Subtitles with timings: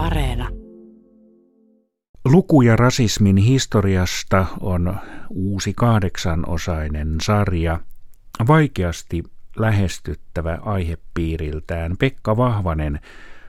[0.00, 0.48] Areena.
[2.24, 4.94] Lukuja rasismin historiasta on
[5.30, 7.78] uusi kahdeksanosainen sarja,
[8.48, 9.22] vaikeasti
[9.58, 11.96] lähestyttävä aihepiiriltään.
[12.00, 13.00] Pekka Vahvanen,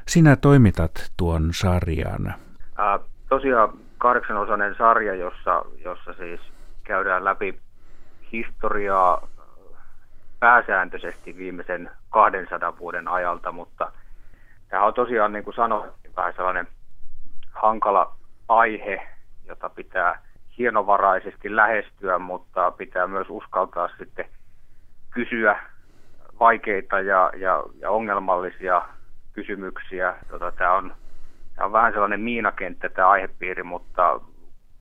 [0.07, 2.33] sinä toimitat tuon sarjan.
[2.77, 2.99] Ää,
[3.29, 6.41] tosiaan kahdeksanosainen sarja, jossa, jossa siis
[6.83, 7.59] käydään läpi
[8.31, 9.27] historiaa
[10.39, 13.91] pääsääntöisesti viimeisen 200 vuoden ajalta, mutta
[14.69, 16.67] tämä on tosiaan, niin kuin sanoin, vähän sellainen
[17.51, 18.15] hankala
[18.47, 19.07] aihe,
[19.47, 20.21] jota pitää
[20.57, 24.25] hienovaraisesti lähestyä, mutta pitää myös uskaltaa sitten
[25.11, 25.59] kysyä
[26.39, 28.81] vaikeita ja, ja, ja ongelmallisia
[29.33, 30.15] kysymyksiä.
[30.29, 30.95] Tota, tämä, on,
[31.55, 34.19] tämä on vähän sellainen miinakenttä tämä aihepiiri, mutta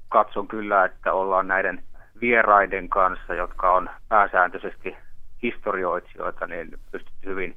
[0.09, 1.83] katson kyllä, että ollaan näiden
[2.21, 4.97] vieraiden kanssa, jotka on pääsääntöisesti
[5.43, 7.57] historioitsijoita, niin pystytty hyvin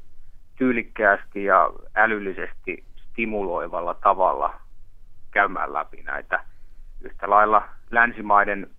[0.58, 4.54] tyylikkäästi ja älyllisesti stimuloivalla tavalla
[5.32, 6.44] käymään läpi näitä
[7.02, 8.70] yhtä lailla länsimaiden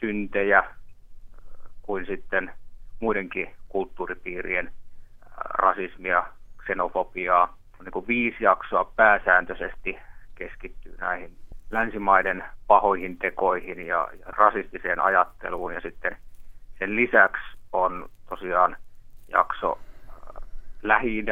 [0.00, 0.64] syntejä
[1.82, 2.52] kuin sitten
[3.00, 4.72] muidenkin kulttuuripiirien
[5.36, 6.24] rasismia,
[6.66, 7.58] xenofobiaa.
[7.80, 9.98] Niin kuin viisi jaksoa pääsääntöisesti
[10.34, 11.32] keskittyy näihin
[11.70, 16.16] länsimaiden pahoihin tekoihin ja, ja rasistiseen ajatteluun ja sitten
[16.78, 18.76] sen lisäksi on tosiaan
[19.28, 19.78] jakso
[20.82, 21.24] lähi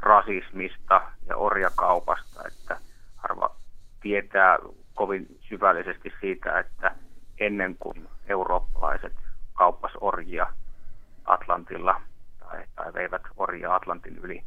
[0.00, 2.78] rasismista ja orjakaupasta, että
[3.16, 3.56] harva
[4.00, 4.58] tietää
[4.94, 6.94] kovin syvällisesti siitä, että
[7.40, 9.12] ennen kuin eurooppalaiset
[9.54, 10.46] kauppas orjia
[11.24, 12.00] Atlantilla
[12.38, 14.42] tai, tai veivät orjia Atlantin yli.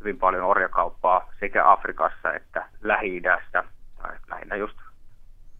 [0.00, 3.64] Hyvin paljon orjakauppaa sekä Afrikassa että Lähi-idässä,
[4.02, 4.76] tai lähinnä just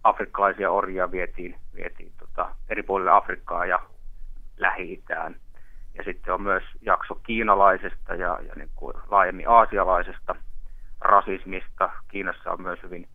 [0.04, 3.80] afrikkalaisia orjia vietiin, vietiin tota, eri puolille Afrikkaa ja
[4.56, 5.36] Lähi-itään.
[5.94, 10.34] Ja sitten on myös jakso kiinalaisesta ja, ja niin kuin laajemmin aasialaisesta
[11.04, 11.90] rasismista.
[12.08, 13.08] Kiinassa on myös hyvin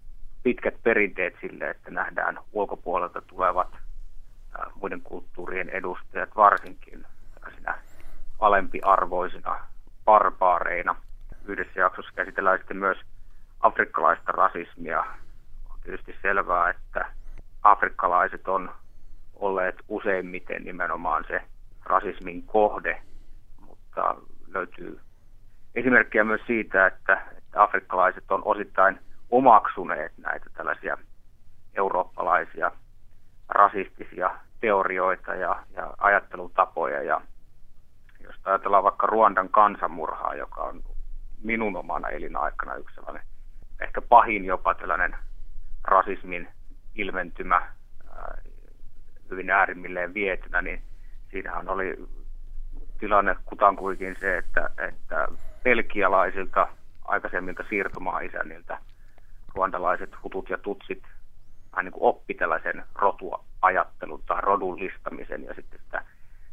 [0.43, 3.67] pitkät perinteet sille, että nähdään ulkopuolelta tulevat
[4.75, 7.05] muiden kulttuurien edustajat varsinkin
[7.55, 7.75] siinä
[8.39, 9.59] alempiarvoisina
[10.05, 10.95] barbaareina.
[11.45, 12.97] Yhdessä jaksossa käsitellään sitten myös
[13.59, 14.99] afrikkalaista rasismia.
[15.69, 17.05] On tietysti selvää, että
[17.63, 18.71] afrikkalaiset on
[19.35, 21.41] olleet useimmiten nimenomaan se
[21.85, 23.01] rasismin kohde,
[23.67, 24.15] mutta
[24.47, 24.99] löytyy
[25.75, 27.21] esimerkkejä myös siitä, että
[27.57, 30.97] afrikkalaiset on osittain omaksuneet näitä tällaisia
[31.75, 32.71] eurooppalaisia
[33.49, 34.29] rasistisia
[34.61, 37.03] teorioita ja, ja ajattelutapoja.
[37.03, 37.21] Ja
[38.23, 40.83] jos ajatellaan vaikka Ruandan kansanmurhaa, joka on
[41.43, 43.23] minun omana elinaikana yksi sellainen
[43.81, 45.15] ehkä pahin jopa tällainen
[45.83, 46.47] rasismin
[46.95, 47.61] ilmentymä
[49.29, 50.81] hyvin äärimmilleen vietynä, niin
[51.31, 52.07] siinähän oli
[52.99, 55.27] tilanne kutankuikin se, että, että
[55.63, 56.67] pelkialaisilta
[57.07, 58.77] aikaisemmilta siirtomaa-isänniltä
[59.55, 61.03] ruandalaiset hutut ja tutsit
[61.71, 66.03] vähän niin kuin oppi tällaisen rotuajattelun tai rodullistamisen ja sitten sitä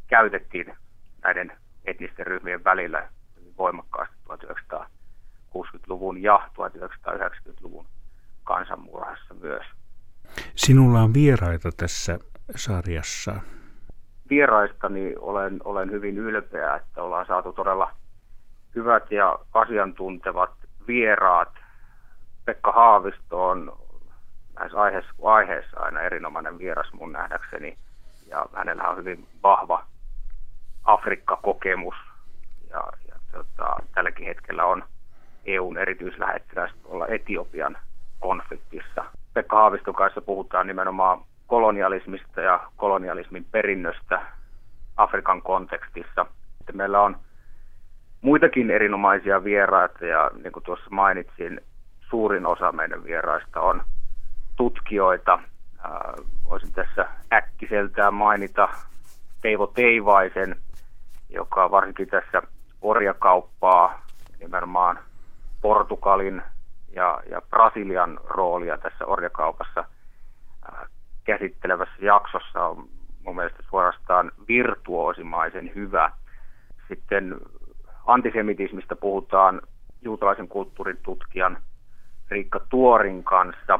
[0.07, 0.75] käytettiin
[1.23, 1.51] näiden
[1.85, 3.09] etnisten ryhmien välillä
[3.57, 7.85] voimakkaasti 1960-luvun ja 1990-luvun
[8.43, 9.65] kansanmurhassa myös.
[10.55, 12.19] Sinulla on vieraita tässä
[12.55, 13.35] sarjassa.
[14.29, 17.91] Vieraistani olen, olen hyvin ylpeä, että ollaan saatu todella
[18.75, 20.51] hyvät ja asiantuntevat
[20.87, 21.49] vieraat.
[22.45, 23.77] Pekka Haavisto on
[24.59, 27.77] näissä aiheissa kuin aiheessa aina erinomainen vieras mun nähdäkseni.
[28.27, 29.85] Ja hänellä on hyvin vahva
[30.83, 31.95] Afrikka-kokemus.
[32.69, 34.83] Ja, ja tota, tälläkin hetkellä on
[35.45, 37.77] EUn erityislähettiläs olla Etiopian
[38.19, 39.05] konfliktissa.
[39.33, 44.21] Pekka Haaviston kanssa puhutaan nimenomaan kolonialismista ja kolonialismin perinnöstä
[44.97, 46.25] Afrikan kontekstissa.
[46.73, 47.17] Meillä on
[48.25, 51.61] muitakin erinomaisia vieraita ja niin kuin tuossa mainitsin,
[52.09, 53.83] suurin osa meidän vieraista on
[54.55, 55.39] tutkijoita.
[56.49, 58.69] voisin tässä äkkiseltään mainita
[59.41, 60.55] Teivo Teivaisen,
[61.29, 62.41] joka varsinkin tässä
[62.81, 64.01] orjakauppaa
[64.39, 64.99] nimenomaan
[65.61, 66.41] Portugalin
[66.95, 69.83] ja, ja Brasilian roolia tässä orjakaupassa
[71.23, 72.87] käsittelevässä jaksossa on
[73.23, 76.11] mun mielestä suorastaan virtuosimaisen hyvä.
[76.87, 77.35] Sitten
[78.05, 79.61] antisemitismistä puhutaan
[80.01, 81.57] juutalaisen kulttuurin tutkijan
[82.29, 83.79] Riikka Tuorin kanssa.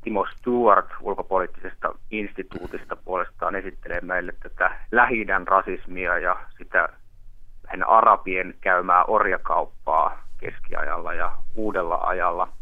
[0.00, 6.88] Timo Stewart ulkopoliittisesta instituutista puolestaan esittelee meille tätä lähi rasismia ja sitä
[7.66, 12.48] lähinnä arabien käymää orjakauppaa keskiajalla ja uudella ajalla–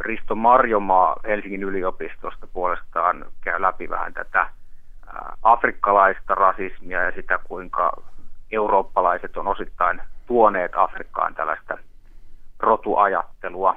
[0.00, 4.50] Risto Marjomaa Helsingin yliopistosta puolestaan käy läpi vähän tätä
[5.42, 8.02] afrikkalaista rasismia ja sitä, kuinka
[8.50, 11.78] eurooppalaiset on osittain tuoneet Afrikkaan tällaista
[12.58, 13.76] rotuajattelua,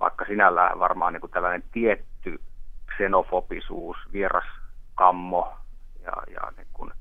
[0.00, 2.40] vaikka sinällään varmaan niin kuin tällainen tietty
[2.96, 5.56] xenofobisuus, vieraskammo
[6.02, 6.92] ja, ja niin kuin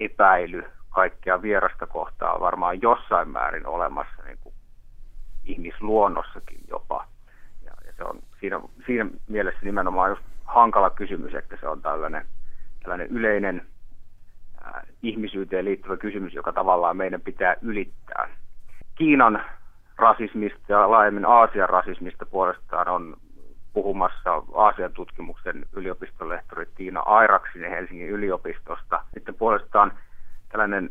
[0.00, 4.54] epäily kaikkea vierasta kohtaa varmaan jossain määrin olemassa niin kuin
[5.44, 7.06] ihmisluonnossakin jopa.
[7.64, 12.26] Ja, ja se on siinä, siinä mielessä nimenomaan just hankala kysymys, että se on tällainen,
[12.82, 13.66] tällainen yleinen
[15.02, 18.28] ihmisyyteen liittyvä kysymys, joka tavallaan meidän pitää ylittää.
[18.94, 19.42] Kiinan
[19.98, 23.16] rasismista ja laajemmin Aasian rasismista puolestaan on
[23.72, 29.04] puhumassa Aasian tutkimuksen yliopistolehtori Tiina Airaksinen Helsingin yliopistosta.
[29.14, 29.92] Sitten puolestaan
[30.48, 30.90] tällainen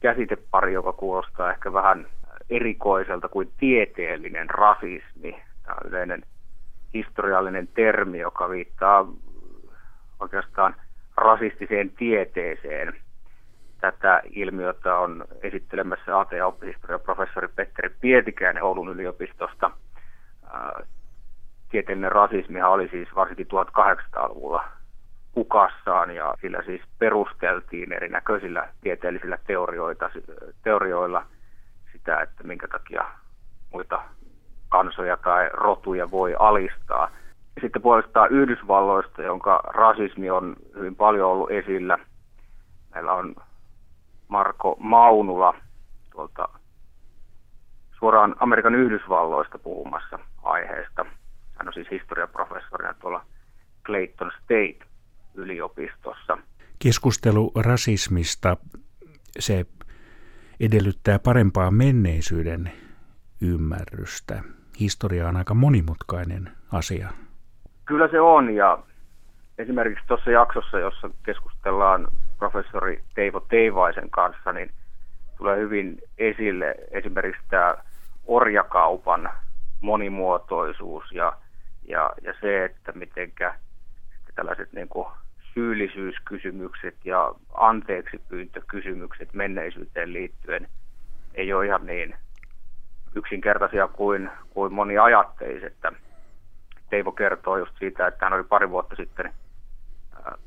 [0.00, 2.06] käsitepari, joka kuulostaa ehkä vähän
[2.50, 5.42] erikoiselta kuin tieteellinen rasismi.
[5.62, 6.22] Tämä on yleinen
[6.94, 9.06] historiallinen termi, joka viittaa
[10.20, 10.74] oikeastaan
[11.16, 13.03] rasistiseen tieteeseen.
[13.84, 19.70] Tätä ilmiötä on esittelemässä AT- ja oppihistoria professori Petteri Pietikäinen Oulun yliopistosta.
[21.70, 24.64] Tieteellinen rasismihan oli siis varsinkin 1800-luvulla
[25.32, 30.10] kukassaan ja sillä siis perusteltiin erinäköisillä tieteellisillä teorioita,
[30.62, 31.26] teorioilla
[31.92, 33.04] sitä, että minkä takia
[33.72, 34.02] muita
[34.68, 37.10] kansoja tai rotuja voi alistaa.
[37.60, 41.98] Sitten puolestaan Yhdysvalloista, jonka rasismi on hyvin paljon ollut esillä.
[42.94, 43.34] Meillä on
[44.28, 45.54] Marko Maunula
[46.12, 46.48] tuolta
[47.98, 51.06] suoraan Amerikan Yhdysvalloista puhumassa aiheesta.
[51.58, 53.24] Hän on siis historiaprofessorina tuolla
[53.86, 54.78] Clayton State
[55.34, 56.38] yliopistossa.
[56.78, 58.56] Keskustelu rasismista,
[59.38, 59.66] se
[60.60, 62.72] edellyttää parempaa menneisyyden
[63.42, 64.42] ymmärrystä.
[64.80, 67.08] Historia on aika monimutkainen asia.
[67.84, 68.78] Kyllä se on ja
[69.58, 72.08] esimerkiksi tuossa jaksossa, jossa keskustellaan
[72.38, 74.70] professori Teivo Teivaisen kanssa, niin
[75.38, 77.74] tulee hyvin esille esimerkiksi tämä
[78.26, 79.30] orjakaupan
[79.80, 81.32] monimuotoisuus ja,
[81.88, 83.54] ja, ja se, että mitenkä
[84.34, 85.06] tällaiset niin kuin
[85.54, 90.68] syyllisyyskysymykset ja anteeksi pyyntökysymykset menneisyyteen liittyen
[91.34, 92.14] ei ole ihan niin
[93.14, 95.66] yksinkertaisia kuin, kuin moni ajattelisi.
[95.66, 95.92] Että
[96.90, 99.32] Teivo kertoo just siitä, että hän oli pari vuotta sitten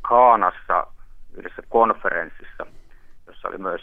[0.01, 0.87] Kaanassa
[1.37, 2.65] yhdessä konferenssissa,
[3.27, 3.81] jossa oli myös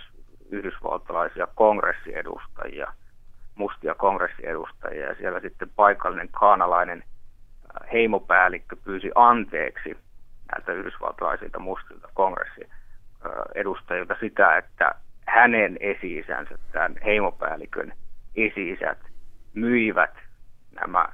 [0.50, 2.92] yhdysvaltalaisia kongressiedustajia,
[3.54, 7.04] mustia kongressiedustajia, ja siellä sitten paikallinen kaanalainen
[7.92, 9.96] heimopäällikkö pyysi anteeksi
[10.52, 14.94] näiltä yhdysvaltalaisilta mustilta kongressiedustajilta sitä, että
[15.26, 17.92] hänen esi-isänsä, tämän heimopäällikön
[18.36, 18.98] esi-isät,
[19.54, 20.14] myivät
[20.81, 21.08] nämä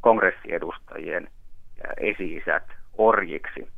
[0.00, 1.28] kongressiedustajien
[1.96, 2.64] esi-isät
[2.98, 3.68] orjiksi.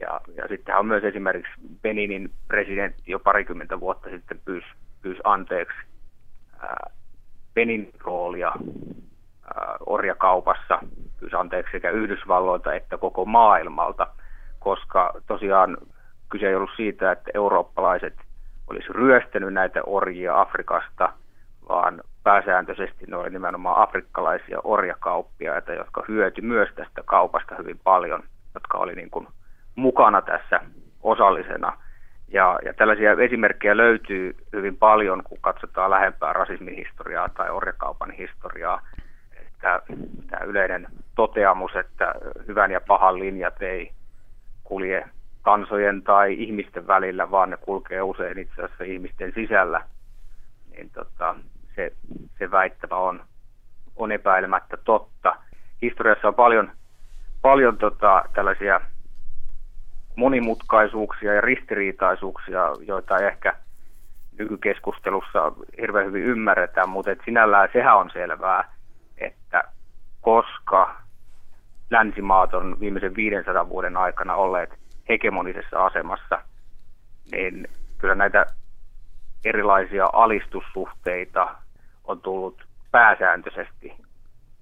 [0.00, 4.66] Ja, ja sitten on myös esimerkiksi Beninin presidentti jo parikymmentä vuotta sitten pyysi,
[5.02, 5.76] pyysi anteeksi
[6.60, 6.90] ää,
[7.54, 8.52] Benin roolia
[9.86, 10.78] orjakaupassa,
[11.20, 14.06] pyysi anteeksi sekä Yhdysvalloilta että koko maailmalta,
[14.58, 15.76] koska tosiaan
[16.28, 18.14] kyse ei ollut siitä, että eurooppalaiset
[18.70, 21.12] olisi ryöstänyt näitä orjia Afrikasta,
[21.68, 28.22] vaan pääsääntöisesti ne oli nimenomaan afrikkalaisia orjakauppiaita, jotka hyöty myös tästä kaupasta hyvin paljon,
[28.56, 29.26] jotka oli niin kuin
[29.74, 30.60] mukana tässä
[31.02, 31.76] osallisena.
[32.28, 38.80] Ja, ja tällaisia esimerkkejä löytyy hyvin paljon, kun katsotaan lähempää rasismin historiaa tai orjakaupan historiaa
[39.60, 39.80] tämä,
[40.30, 42.14] tämä yleinen toteamus, että
[42.48, 43.92] hyvän ja pahan linjat ei
[44.64, 45.04] kulje
[45.42, 49.82] kansojen tai ihmisten välillä, vaan ne kulkee usein itse asiassa ihmisten sisällä,
[50.76, 51.34] niin tota,
[51.76, 51.92] se,
[52.38, 53.22] se väittävä on,
[53.96, 55.36] on epäilemättä totta.
[55.82, 56.70] Historiassa on paljon,
[57.46, 58.80] paljon tota, tällaisia
[60.16, 63.56] monimutkaisuuksia ja ristiriitaisuuksia, joita ei ehkä
[64.38, 68.72] nykykeskustelussa hirveän hyvin ymmärretään, mutta et sinällään sehän on selvää,
[69.18, 69.64] että
[70.20, 71.00] koska
[71.90, 74.70] länsimaat on viimeisen 500 vuoden aikana olleet
[75.08, 76.38] hegemonisessa asemassa,
[77.32, 78.46] niin kyllä näitä
[79.44, 81.54] erilaisia alistussuhteita
[82.04, 83.92] on tullut pääsääntöisesti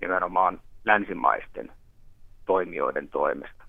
[0.00, 1.72] nimenomaan länsimaisten
[2.46, 3.63] toimijoiden toimesta.